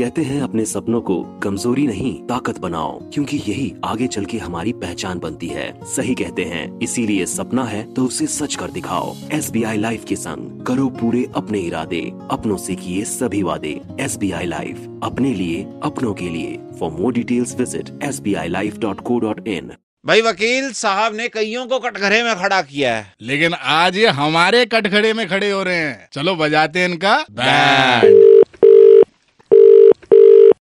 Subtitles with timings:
[0.00, 4.72] कहते हैं अपने सपनों को कमज़ोरी नहीं ताकत बनाओ क्योंकि यही आगे चल के हमारी
[4.74, 9.50] पहचान बनती है। सही कहते हैं इसीलिए सपना है तो उसे सच कर दिखाओ। एस
[9.50, 12.00] बी आई लाइफ के संग करो पूरे अपने इरादे
[12.30, 16.90] अपनों से किए सभी वादे। एस बी आई लाइफ अपने लिए अपनों के लिए। For
[16.92, 19.70] more details visit S B I life dot co dot in
[20.04, 24.64] भाई वकील साहब ने कईयों को कटघरे में खड़ा किया है। लेकिन आज ये हमारे
[24.66, 28.29] कटघरे में खड़े हो रहे हैं। चलो बजाते हैं इनका। बैंड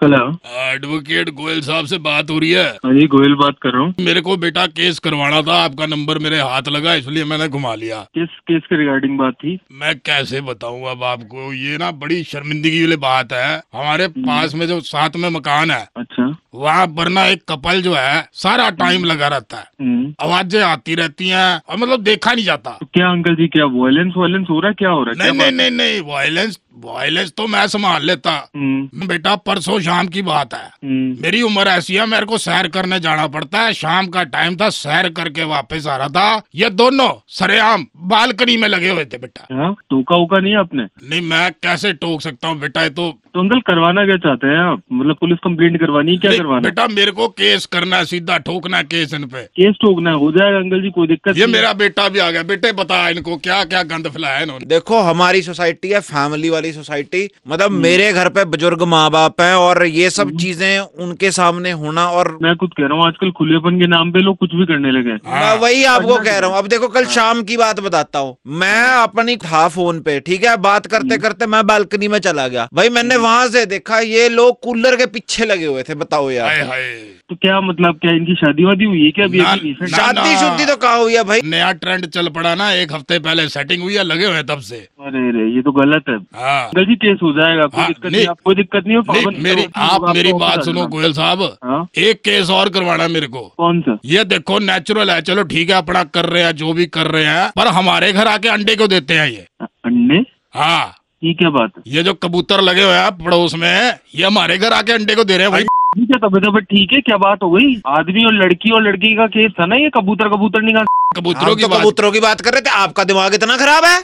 [0.00, 0.18] हेलो
[0.58, 3.94] एडवोकेट गोयल साहब से बात हो रही है। हाँ जी गोयल बात कर रहा हूँ।
[4.00, 7.98] मेरे को बेटा केस करवाना था आपका नंबर मेरे हाथ लगा इसलिए मैंने घुमा लिया।
[8.14, 9.58] किस केस के रिगार्डिंग बात थी?
[9.72, 14.66] मैं कैसे बताऊँ अब आपको ये ना बड़ी शर्मिंदगी वाली बात है। हमारे पास में
[14.66, 19.04] जो साथ में मकान है अच्छा। वहाँ पर ना एक कपल जो है सारा टाइम
[19.04, 23.10] लगा रहता है। हम्म, आवाज़ें आती रहती हैं और मतलब देखा नहीं जाता। तो क्या
[23.10, 25.32] अंकल जी क्या वायलेंस वायलेंस हो रहा है क्या हो रहा है?
[25.32, 30.22] नहीं नहीं नहीं नहीं वायलेंस वायलेंस तो मैं संभाल लेता। हम्म, बेटा परसों शाम की
[30.22, 34.06] बात है। हम्म, मेरी उम्र ऐसी है मेरे को सैर करने जाना पड़ता है। शाम
[34.06, 38.90] का टाइम था सैर करके वापस आ रहा था। ये दोनों सरेआम बालकनी में लगे
[38.90, 40.82] हुए थे बेटा। टोका उका नहीं आपने?
[40.82, 42.82] नहीं मैं कैसे टोक सकता हूँ बेटा?
[42.82, 44.82] ये तो तो अंकल करवाना क्या चाहते हैं आप?
[44.92, 48.84] मतलब पुलिस कंप्लेंट करवानी क्या करवाना। बेटा मेरे को केस करना है सीधा ठोकना है
[48.86, 52.18] केस इन पे। केस ठोकना हो जाएगा अंकल जी कोई दिक्कत ये मेरा बेटा भी
[52.18, 56.50] आ गया बेटे बता इनको क्या क्या गंद फैलाया इन्होंने। देखो हमारी सोसाइटी है फैमिली
[56.50, 60.78] वाली सोसाइटी मतलब हम्म। मेरे घर पे बुज़ुर्ग माँ बाप है और ये सब चीज़ें
[61.04, 64.36] उनके सामने होना और मैं खुद कह रहा हूँ आजकल खुलेपन के नाम पे लोग
[64.38, 67.04] कुछ भी करने लगे हैं। हाँ। मैं वही आपको कह रहा हूँ अब देखो कल
[67.10, 70.56] शाम की बात बताता हूँ। मैं अपनी था फ़ोन पे ठीक है?
[70.60, 74.60] बात करते करते मैं बालकनी में चला गया। भाई मैंने वहाँ से देखा ये लोग
[74.62, 78.34] कूलर के पीछे लगे हुए थे बताओ हाय यार। हाय तो क्या मतलब क्या इनकी
[78.34, 79.98] शादी वादी हुई है क्या अभी ना- अभी recent?
[79.98, 81.40] ना- शादी शुद्धि तो कहा हुई है भाई?
[81.44, 84.58] नया ट्रेंड चल पड़ा ना एक हफ़्ते पहले सेटिंग हुई है लगे हुए हैं तब
[84.60, 87.88] से। अरे रे ये तो गलत है। हाँ। अंकल जी केस हो जाएगा कोई हाँ,
[87.88, 90.64] दिक्कत नहीं। नहीं आप दिक्कत नहीं हो नहीं पाबंद मेरी करो, आप आपको मेरी बात
[90.64, 93.98] सुनो जाना। गोयल साहब। हाँ। एक केस और करवाना मेरे को। कौन सा?
[94.04, 97.24] ये देखो नेचुरल है चलो ठीक है अपना कर रहे हैं जो भी कर रहे
[97.24, 99.46] हैं पर हमारे घर आके अंडे क्यों देते हैं ये?
[99.62, 100.24] अंडे?
[100.54, 100.94] हाँ।
[101.24, 101.82] ये क्या बात है?
[101.86, 105.34] ये जो कबूतर लगे हुए हैं पड़ोस में ये हमारे घर आके अंडे को दे
[105.34, 105.64] रहे हैं भाई?
[106.12, 107.74] है तबीयत तबीयत ठीक है क्या बात हो गई?
[107.98, 109.90] आदमी और लड़की और लड़की का केस था ना ये?
[109.96, 110.84] कबूतर कबूतर नहीं कहा
[111.16, 114.00] कबूतरों की तो कबूतरों की बात कर रहे थे आपका दिमाग इतना खराब है?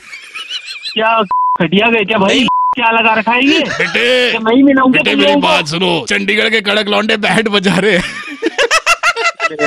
[0.93, 1.17] क्या
[1.61, 2.47] खटिया गए क्या भाई?
[2.77, 3.61] क्या लगा रखा है ये?
[3.79, 7.99] बेटे क्या मिलाऊँगा बेटे मेरी बात सुनो चंडीगढ़ के कड़क लौंडे बैंड बजा रहे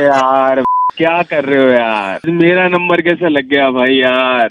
[0.06, 0.62] यार
[0.98, 2.20] क्या कर रहे हो यार?
[2.42, 4.50] मेरा नंबर कैसे लग गया भाई यार?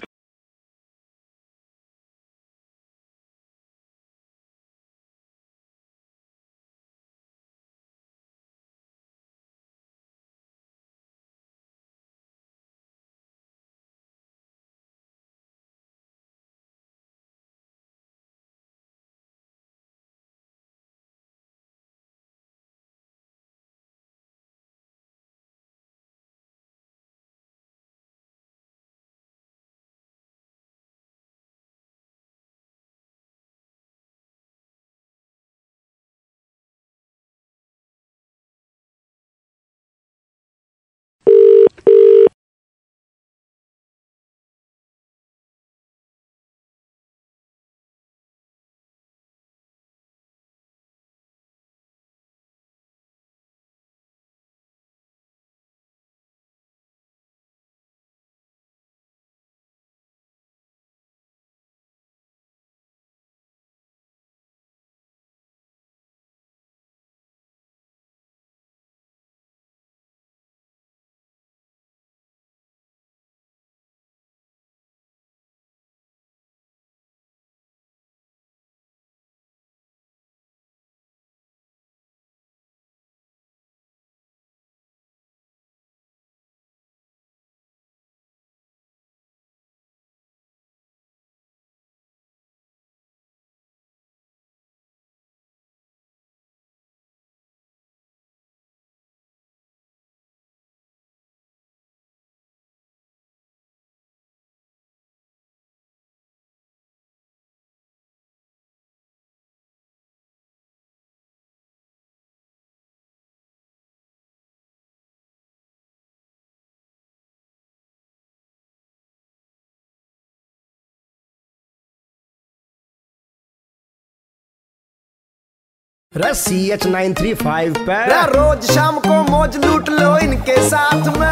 [126.13, 131.27] C H nine three five पर। रोज शाम को मौज लूट लो इनके साथ में।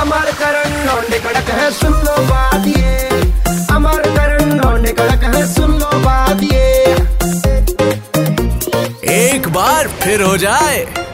[0.00, 3.08] अमर करण लौंडे कड़क है सुन लो बात ये।
[3.74, 6.94] अमर करण लौंडे कड़क है सुन लो बात ये।
[9.16, 11.05] एक बार फिर हो जाए।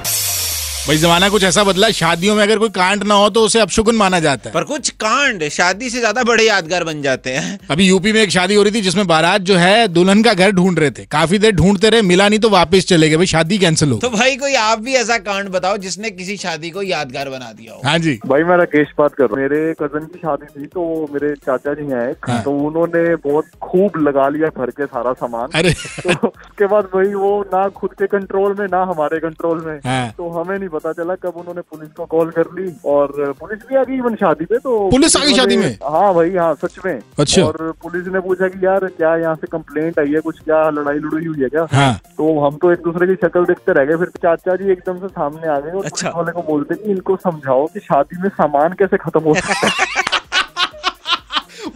[0.83, 3.61] भाई जमाना कुछ ऐसा बदला है, शादियों में अगर कोई कांड ना हो तो उसे
[3.61, 7.59] अपशुकुन माना जाता है। पर कुछ कांड शादी से ज़्यादा बड़े यादगार बन जाते हैं।
[7.71, 10.51] अभी यूपी में एक शादी हो रही थी जिसमें बारात जो है दुल्हन का घर
[10.53, 13.59] ढूंढ रहे थे। काफ़ी देर ढूंढते रहे मिला नहीं तो वापस चले गए। भाई शादी
[13.59, 17.31] कैंसिल हो तो भाई कोई आप भी ऐसा कांड बताओ जिसने किसी शादी को यादगार
[17.31, 20.19] बना दिया हो। हाँ जी। भाई मैं राकेश बात कर रहा हूँ। मेरे कज़न की
[20.19, 24.71] शादी थी तो मेरे चाचा जी हैं हाँ। तो उन्होंने बहुत खूब लगा लिया घर
[24.73, 28.83] के सारा सामान। अरे। तो उसके बाद भाई वो ना खुद के कंट्रोल में ना
[28.93, 32.47] हमारे कंट्रोल में। हाँ। तो हमें नहीं पता चला कब उन्होंने पुलिस को कॉल कर
[32.55, 35.69] ली और पुलिस भी आ गई इवन शादी पे तो पुलिस आ गई शादी में?
[35.87, 39.47] हाँ भाई हाँ सच में अच्छा। और पुलिस ने पूछा कि यार क्या यहाँ से
[39.53, 42.83] कंप्लेंट आई है कुछ क्या लड़ाई लड़ाई हुई है क्या हाँ तो हम तो एक
[42.83, 45.85] दूसरे की शक्ल देखते रह गए फिर चाचा जी एकदम से सामने आ गए और
[45.85, 49.67] अच्छा। वाले को बोलते कि इनको समझाओ कि शादी में सामान कैसे खत्म हो सकता
[49.69, 50.21] है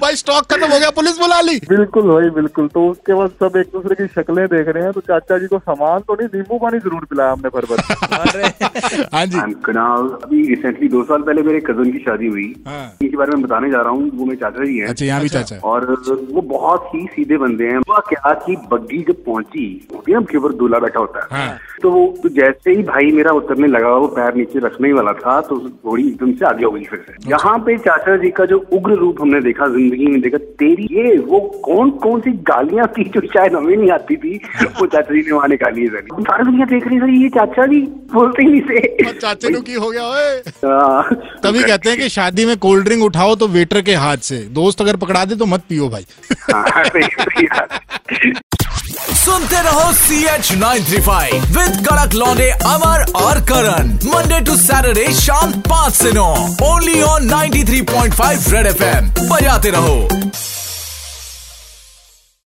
[0.06, 3.56] भाई स्टॉक खत्म हो गया पुलिस बुला ली। बिल्कुल भाई बिल्कुल। तो उसके बाद सब
[3.56, 6.58] एक दूसरे की शक्लें देख रहे हैं तो चाचा जी को सामान तो नहीं नींबू
[6.58, 7.80] पानी ज़रूर पिलाया हमने भर भर
[9.14, 13.16] हाँ जी। कुणाल अभी रिसेंटली दो साल पहले मेरे कज़न की शादी हुई। हाँ। इनके
[13.16, 15.58] बारे में बताने जा रहा हूँ वो मेरे चाचा जी हैं। अच्छा यहाँ भी चाचा
[15.70, 15.90] और
[16.30, 20.38] वो बहुत ही सीधे बंदे हैं। हुआ क्या कि बग्घी जब पहुँची है ना उसके
[20.38, 23.88] ऊपर दूल्हा बैठा होता है। हाँ। तो वो तो जैसे ही भाई मेरा उतरने लगा
[23.96, 27.04] वो पैर नीचे रखने ही वाला था तो घोड़ी एकदम से आगे हो गई फिर
[27.08, 30.86] से। यहाँ पे चाचा जी का जो उग्र रूप हमने देखा ज़िंदगी में देखा तेरी
[30.92, 34.34] ये वो कौन कौन सी गालियाँ थी जो शायद हमें नहीं आती थी?
[34.80, 37.66] वो चाचा जी ने वहाँ निकाली है सर। सारी दुनिया देख रही सर ये चाचा
[37.66, 37.80] जी
[38.14, 41.02] बोलते ही नहीं से चाचा जो की हो गया ओए। हाँ।
[41.42, 44.80] तभी कहते हैं कि शादी में कोल्ड ड्रिंक उठाओ तो वेटर के हाथ से दोस्त
[44.80, 46.06] अगर पकड़ा दे तो मत पियो भाई।
[46.52, 47.66] हाँ।
[49.26, 54.56] सुनते रहो C H nine three five with कड़क लौंडे अमर और करण मंडे टू
[54.56, 56.26] सैटरडे शाम पाँच से नौ.
[56.64, 59.96] Only on ninety three point five red F M बजाते रहो.